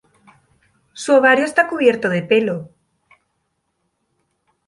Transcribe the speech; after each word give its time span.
Su 0.93 1.13
ovario 1.13 1.45
está 1.45 1.67
cubierto 1.67 2.09
de 2.09 2.23
pelo. 2.23 2.71